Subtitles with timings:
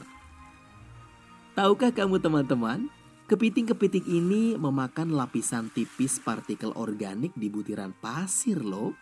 [1.54, 2.90] Tahukah kamu teman-teman,
[3.30, 8.98] kepiting-kepiting ini memakan lapisan tipis partikel organik di butiran pasir loh.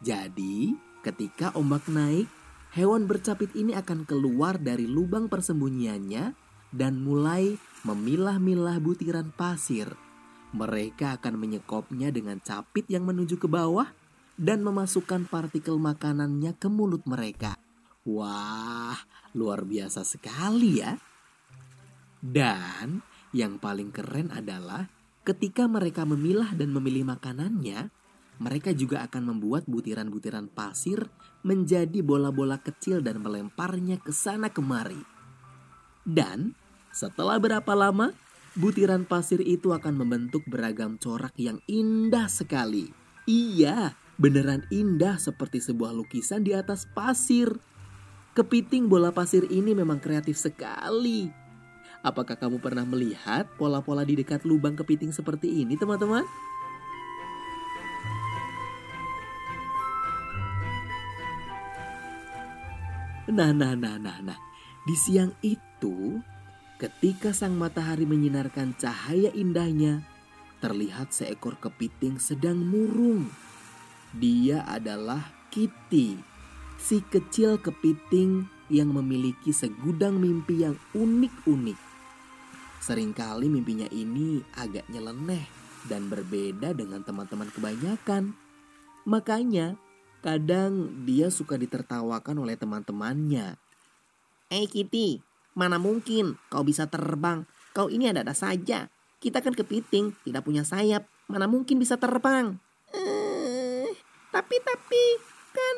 [0.00, 0.72] Jadi,
[1.04, 2.32] ketika ombak naik,
[2.72, 6.32] hewan bercapit ini akan keluar dari lubang persembunyiannya
[6.72, 10.07] dan mulai memilah-milah butiran pasir.
[10.56, 13.92] Mereka akan menyekopnya dengan capit yang menuju ke bawah
[14.38, 17.58] dan memasukkan partikel makanannya ke mulut mereka.
[18.08, 18.96] Wah,
[19.36, 20.96] luar biasa sekali ya.
[22.18, 23.04] Dan
[23.36, 24.88] yang paling keren adalah
[25.26, 27.92] ketika mereka memilah dan memilih makanannya,
[28.38, 31.10] mereka juga akan membuat butiran-butiran pasir
[31.42, 35.02] menjadi bola-bola kecil dan melemparnya ke sana kemari.
[36.06, 36.54] Dan
[36.94, 38.14] setelah berapa lama,
[38.58, 42.90] butiran pasir itu akan membentuk beragam corak yang indah sekali.
[43.30, 47.54] Iya, beneran indah seperti sebuah lukisan di atas pasir.
[48.34, 51.30] Kepiting bola pasir ini memang kreatif sekali.
[52.02, 56.26] Apakah kamu pernah melihat pola-pola di dekat lubang kepiting seperti ini, teman-teman?
[63.28, 64.38] Nah, nah, nah, nah, nah.
[64.86, 66.22] Di siang itu,
[66.78, 70.06] ketika sang matahari menyinarkan cahaya indahnya,
[70.62, 73.30] terlihat seekor kepiting sedang murung.
[74.14, 76.16] Dia adalah Kitty,
[76.78, 81.78] si kecil kepiting yang memiliki segudang mimpi yang unik-unik.
[82.78, 85.44] Seringkali mimpinya ini agak nyeleneh
[85.90, 88.38] dan berbeda dengan teman-teman kebanyakan.
[89.02, 89.74] Makanya,
[90.22, 93.58] kadang dia suka ditertawakan oleh teman-temannya.
[94.48, 95.20] Eh Kitty,
[95.58, 97.42] mana mungkin kau bisa terbang?
[97.74, 98.86] Kau ini ada-ada saja.
[99.18, 101.10] Kita kan kepiting, tidak punya sayap.
[101.26, 102.54] Mana mungkin bisa terbang?
[102.94, 103.90] Eh,
[104.30, 105.04] tapi tapi
[105.50, 105.76] kan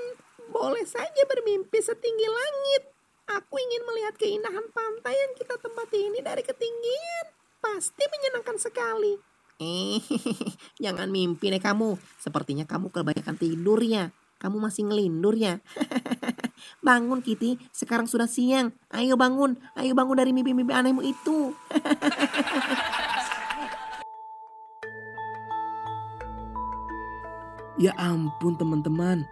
[0.53, 2.93] boleh saja bermimpi setinggi langit.
[3.41, 7.27] Aku ingin melihat keindahan pantai yang kita tempati ini dari ketinggian.
[7.65, 9.17] Pasti menyenangkan sekali.
[9.65, 10.05] Eh,
[10.85, 11.97] jangan mimpi deh kamu.
[12.21, 14.13] Sepertinya kamu kebanyakan tidur ya.
[14.37, 15.57] Kamu masih ngelindur ya.
[16.85, 18.73] bangun Kitty, sekarang sudah siang.
[18.93, 21.55] Ayo bangun, ayo bangun dari mimpi-mimpi anehmu itu.
[27.85, 29.25] ya ampun teman-teman.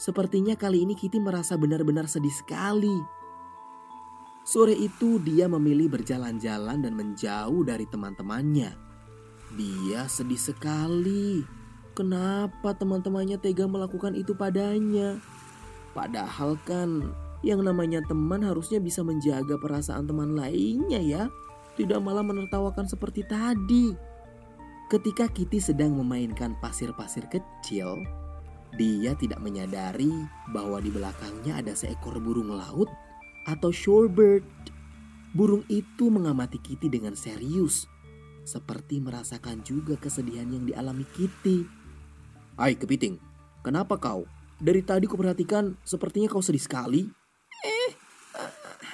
[0.00, 3.22] Sepertinya kali ini Kitty merasa benar-benar sedih sekali.
[4.42, 8.74] Sore itu dia memilih berjalan-jalan dan menjauh dari teman-temannya.
[9.54, 11.46] Dia sedih sekali.
[11.94, 15.22] Kenapa teman-temannya tega melakukan itu padanya?
[15.92, 17.12] Padahal kan
[17.44, 21.22] yang namanya teman harusnya bisa menjaga perasaan teman lainnya ya.
[21.76, 23.92] Tidak malah menertawakan seperti tadi.
[24.92, 27.96] Ketika Kitty sedang memainkan pasir-pasir kecil,
[28.76, 30.12] dia tidak menyadari
[30.52, 32.92] bahwa di belakangnya ada seekor burung laut
[33.48, 34.44] atau shorebird.
[35.32, 37.88] Burung itu mengamati Kitty dengan serius.
[38.42, 41.62] seperti merasakan juga kesedihan yang dialami Kitty.
[42.58, 43.18] Hai kepiting,
[43.62, 44.26] kenapa kau?
[44.62, 47.02] Dari tadi kuperhatikan sepertinya kau sedih sekali.
[47.66, 47.90] Eh,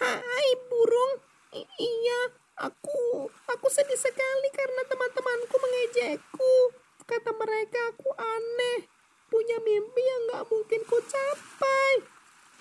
[0.00, 1.20] hai burung.
[1.52, 2.20] I- iya,
[2.56, 6.56] aku aku sedih sekali karena teman-temanku mengejekku.
[7.04, 8.88] Kata mereka aku aneh,
[9.28, 11.92] punya mimpi yang gak mungkin ku capai.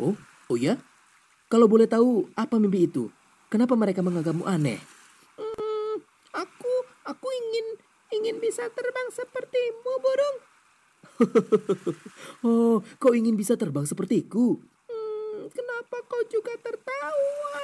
[0.04, 0.16] Oh,
[0.52, 0.76] oh ya?
[1.48, 3.08] Kalau boleh tahu apa mimpi itu?
[3.48, 4.84] Kenapa mereka menganggapmu aneh?
[5.40, 6.04] Hmm,
[6.36, 6.74] aku
[7.08, 7.80] aku ingin
[8.20, 10.47] ingin bisa terbang sepertimu burung.
[12.48, 14.62] Oh, kau ingin bisa terbang sepertiku?
[14.88, 17.62] Hmm, kenapa kau juga tertawa?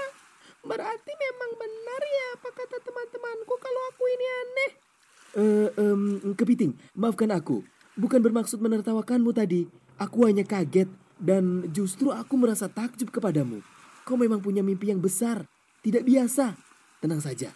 [0.63, 4.71] Berarti memang benar ya apa kata teman-temanku kalau aku ini aneh.
[5.33, 6.01] Eh, em,
[6.37, 7.61] kepiting, maafkan aku.
[7.99, 9.67] Bukan bermaksud menertawakanmu tadi.
[10.01, 10.89] Aku hanya kaget
[11.19, 13.61] dan justru aku merasa takjub kepadamu.
[14.07, 15.45] Kau memang punya mimpi yang besar,
[15.85, 16.57] tidak biasa.
[17.03, 17.51] Tenang saja,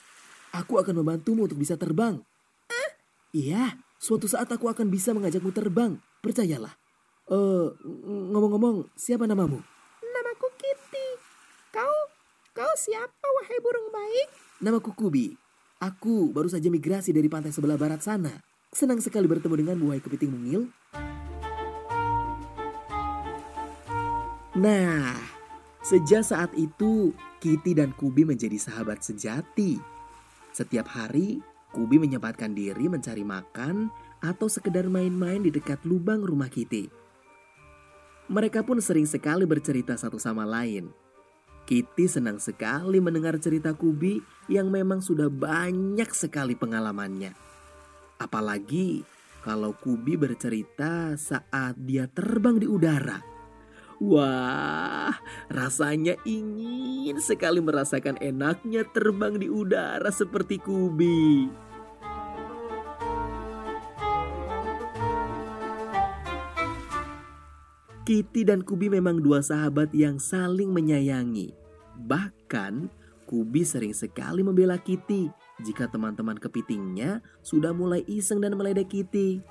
[0.52, 2.20] aku akan membantumu untuk bisa terbang.
[3.36, 5.98] Iya, suatu saat aku akan bisa mengajakmu terbang.
[6.22, 6.74] Percayalah.
[7.28, 7.68] Eh,
[8.32, 9.60] ngomong-ngomong, siapa namamu?
[10.00, 11.08] Namaku Kitty.
[11.76, 11.98] Kau
[12.56, 14.30] kau siapa wahai burung baik?
[14.64, 15.36] Namaku Kubi.
[15.78, 18.34] Aku baru saja migrasi dari pantai sebelah barat sana.
[18.74, 20.62] Senang sekali bertemu dengan buaya kepiting mungil.
[24.58, 25.14] Nah,
[25.86, 29.78] sejak saat itu Kitty dan Kubi menjadi sahabat sejati.
[30.50, 31.38] Setiap hari,
[31.78, 33.94] Kubi menyempatkan diri mencari makan
[34.26, 36.90] atau sekedar main-main di dekat lubang rumah Kitty.
[38.34, 40.90] Mereka pun sering sekali bercerita satu sama lain.
[41.70, 44.18] Kitty senang sekali mendengar cerita Kubi
[44.50, 47.38] yang memang sudah banyak sekali pengalamannya.
[48.18, 49.06] Apalagi
[49.46, 53.22] kalau Kubi bercerita saat dia terbang di udara.
[54.02, 55.14] Wah,
[55.54, 61.67] rasanya ingin sekali merasakan enaknya terbang di udara seperti Kubi.
[68.08, 71.52] Kitty dan Kubi memang dua sahabat yang saling menyayangi.
[72.08, 72.88] Bahkan,
[73.28, 75.28] Kubi sering sekali membela Kitty
[75.60, 79.44] jika teman-teman kepitingnya sudah mulai iseng dan meledek Kitty.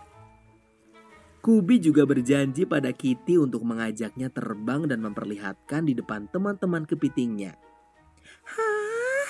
[1.44, 7.60] Kubi juga berjanji pada Kitty untuk mengajaknya terbang dan memperlihatkan di depan teman-teman kepitingnya.
[8.56, 9.28] Hah?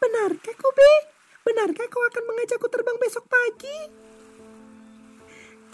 [0.00, 0.92] Benarkah Kubi?
[1.44, 4.03] Benarkah kau akan mengajakku terbang besok pagi?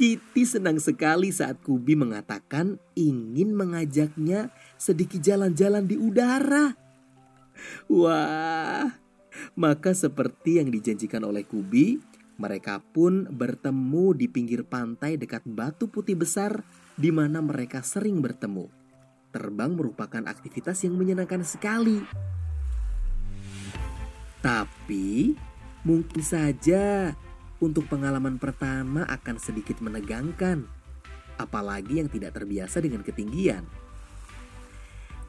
[0.00, 4.48] Kitty senang sekali saat Kubi mengatakan ingin mengajaknya
[4.80, 6.72] sedikit jalan-jalan di udara.
[7.84, 8.96] Wah,
[9.60, 12.00] maka seperti yang dijanjikan oleh Kubi,
[12.40, 16.64] mereka pun bertemu di pinggir pantai dekat batu putih besar
[16.96, 18.72] di mana mereka sering bertemu.
[19.36, 22.00] Terbang merupakan aktivitas yang menyenangkan sekali.
[24.40, 25.36] Tapi
[25.84, 27.12] mungkin saja
[27.60, 30.64] untuk pengalaman pertama akan sedikit menegangkan,
[31.36, 33.64] apalagi yang tidak terbiasa dengan ketinggian.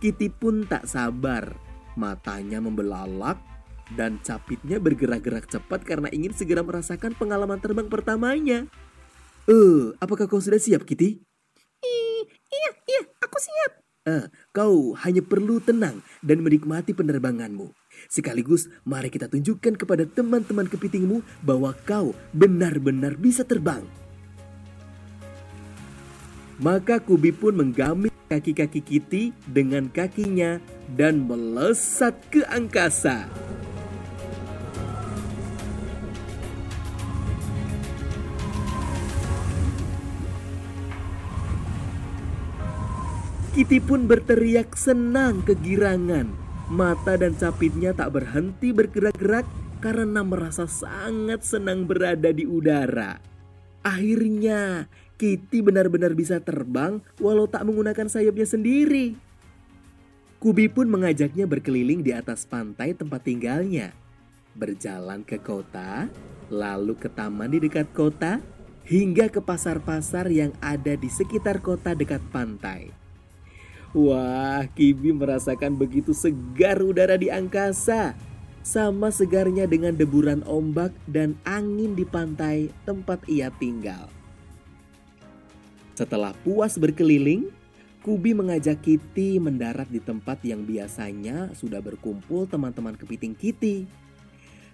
[0.01, 1.54] Kitty pun tak sabar,
[1.94, 3.38] matanya membelalak
[3.94, 8.66] dan capitnya bergerak-gerak cepat karena ingin segera merasakan pengalaman terbang pertamanya.
[9.45, 11.22] Eh, apakah kau sudah siap, Kitty?
[11.84, 13.72] I- iya, iya, aku siap.
[14.01, 17.81] Eh, kau hanya perlu tenang dan menikmati penerbanganmu.
[18.12, 23.88] Sekaligus mari kita tunjukkan kepada teman-teman kepitingmu bahwa kau benar-benar bisa terbang.
[26.60, 30.60] Maka Kubi pun menggamit kaki-kaki Kitty dengan kakinya
[30.91, 33.32] dan melesat ke angkasa.
[43.56, 46.50] Kitty pun berteriak senang kegirangan.
[46.72, 49.44] Mata dan capitnya tak berhenti bergerak-gerak
[49.84, 53.20] karena merasa sangat senang berada di udara.
[53.84, 54.88] Akhirnya,
[55.20, 59.20] Kitty benar-benar bisa terbang walau tak menggunakan sayapnya sendiri.
[60.40, 63.92] Kubi pun mengajaknya berkeliling di atas pantai tempat tinggalnya.
[64.56, 66.08] Berjalan ke kota,
[66.48, 68.40] lalu ke taman di dekat kota,
[68.88, 73.00] hingga ke pasar-pasar yang ada di sekitar kota dekat pantai.
[73.91, 78.15] Wah, Kibi merasakan begitu segar udara di angkasa.
[78.63, 84.07] Sama segarnya dengan deburan ombak dan angin di pantai tempat ia tinggal.
[85.98, 87.51] Setelah puas berkeliling,
[88.01, 93.86] Kubi mengajak Kitty mendarat di tempat yang biasanya sudah berkumpul teman-teman kepiting Kitty.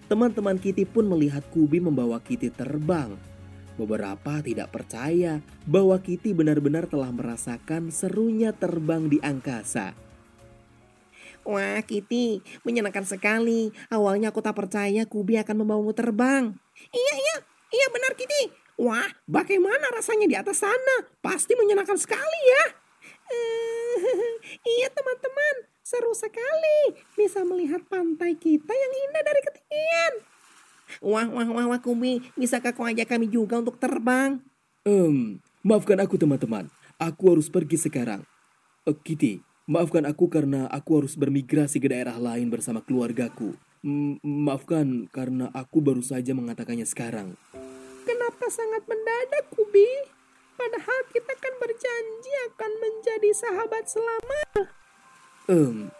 [0.06, 3.18] Teman-teman Kitty pun melihat Kubi membawa Kitty terbang.
[3.78, 9.94] Beberapa tidak percaya bahwa Kitty benar-benar telah merasakan serunya terbang di angkasa.
[11.46, 13.70] Wah, Kitty, menyenangkan sekali.
[13.86, 16.58] Awalnya aku tak percaya Kubi akan membawamu terbang.
[16.90, 17.36] Iya, iya,
[17.70, 18.50] iya benar Kitty.
[18.82, 21.06] Wah, bagaimana rasanya di atas sana?
[21.22, 22.64] Pasti menyenangkan sekali ya.
[24.78, 25.54] iya teman-teman,
[25.86, 26.98] seru sekali.
[27.14, 30.12] Bisa melihat pantai kita yang indah dari ketinggian.
[30.98, 32.18] Wah, wah, wah, wah, Kubi.
[32.34, 34.42] Bisakah kau ajak kami juga untuk terbang?
[34.82, 36.66] Um, maafkan aku teman-teman.
[36.98, 38.26] Aku harus pergi sekarang.
[38.82, 39.38] Uh, Kitty,
[39.70, 43.54] maafkan aku karena aku harus bermigrasi ke daerah lain bersama keluargaku.
[43.86, 47.38] M maafkan karena aku baru saja mengatakannya sekarang.
[48.02, 49.86] Kenapa sangat mendadak, Kubi?
[50.58, 54.42] Padahal kita kan berjanji akan menjadi sahabat selama.
[55.46, 55.94] Um,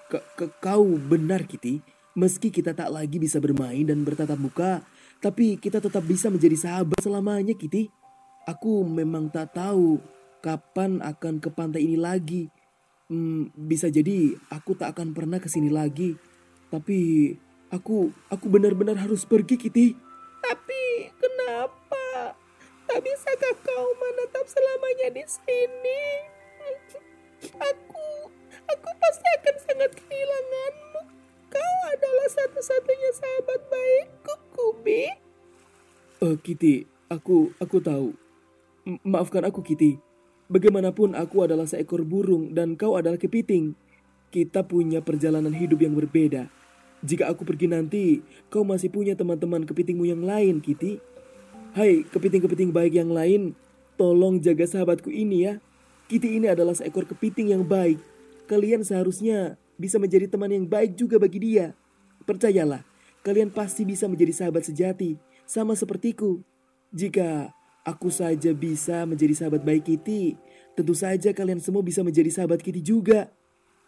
[0.59, 1.79] kau benar, Kitty.
[2.19, 4.83] Meski kita tak lagi bisa bermain dan bertatap muka,
[5.23, 7.87] tapi kita tetap bisa menjadi sahabat selamanya, Kitty.
[8.43, 10.03] Aku memang tak tahu
[10.43, 12.51] kapan akan ke pantai ini lagi.
[13.07, 16.19] Hmm, bisa jadi aku tak akan pernah ke sini lagi.
[16.75, 17.31] Tapi
[17.71, 19.95] aku aku benar-benar harus pergi, Kitty.
[20.43, 22.35] Tapi kenapa?
[22.91, 26.03] Tak bisakah kau menetap selamanya di sini?
[27.47, 28.09] Aku
[28.67, 30.88] aku pasti akan sangat kehilanganmu.
[31.99, 35.11] Adalah satu-satunya sahabat baikku, Kubi.
[36.23, 38.15] Oh, Kitty, aku aku tahu.
[38.87, 39.99] M maafkan aku, Kitty.
[40.47, 43.75] Bagaimanapun aku adalah seekor burung dan kau adalah kepiting.
[44.31, 46.47] Kita punya perjalanan hidup yang berbeda.
[47.03, 51.03] Jika aku pergi nanti, kau masih punya teman-teman kepitingmu yang lain, Kitty.
[51.75, 53.59] Hai, kepiting-kepiting baik yang lain,
[53.99, 55.55] tolong jaga sahabatku ini ya.
[56.07, 57.99] Kitty ini adalah seekor kepiting yang baik.
[58.47, 61.78] Kalian seharusnya bisa menjadi teman yang baik juga bagi dia.
[62.29, 62.85] Percayalah,
[63.25, 65.17] kalian pasti bisa menjadi sahabat sejati,
[65.49, 66.45] sama sepertiku.
[66.93, 67.57] Jika
[67.89, 70.37] Aku saja bisa menjadi sahabat baik Kitty.
[70.77, 73.33] Tentu saja kalian semua bisa menjadi sahabat Kitty juga.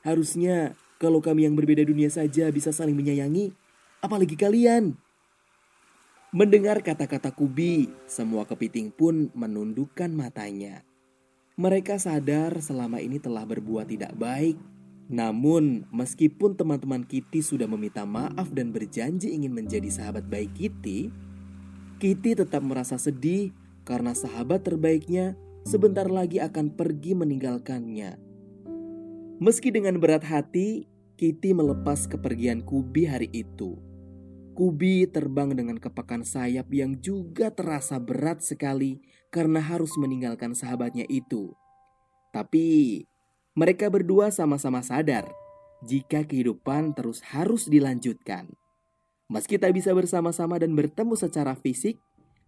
[0.00, 3.52] Harusnya kalau kami yang berbeda dunia saja bisa saling menyayangi,
[4.00, 4.96] apalagi kalian.
[6.32, 10.80] Mendengar kata-kata Kubi, semua kepiting pun menundukkan matanya.
[11.60, 14.56] Mereka sadar selama ini telah berbuat tidak baik.
[15.10, 21.10] Namun, meskipun teman-teman Kitty sudah meminta maaf dan berjanji ingin menjadi sahabat baik Kitty,
[21.98, 23.50] Kitty tetap merasa sedih
[23.82, 25.34] karena sahabat terbaiknya
[25.66, 28.22] sebentar lagi akan pergi meninggalkannya.
[29.42, 30.86] Meski dengan berat hati,
[31.18, 33.82] Kitty melepas kepergian Kubi hari itu.
[34.54, 39.02] Kubi terbang dengan kepakan sayap yang juga terasa berat sekali
[39.34, 41.50] karena harus meninggalkan sahabatnya itu.
[42.30, 43.02] Tapi
[43.58, 45.26] mereka berdua sama-sama sadar
[45.82, 48.46] jika kehidupan terus harus dilanjutkan.
[49.30, 51.98] Meski tak bisa bersama-sama dan bertemu secara fisik,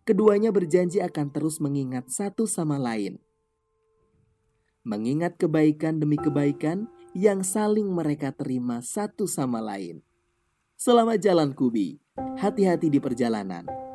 [0.03, 3.23] keduanya berjanji akan terus mengingat satu sama lain.
[4.83, 10.03] Mengingat kebaikan demi kebaikan yang saling mereka terima satu sama lain.
[10.75, 12.03] Selamat jalan Kubi,
[12.43, 13.92] hati-hati di perjalanan.